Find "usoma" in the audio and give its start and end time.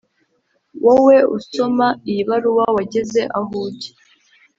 1.37-1.87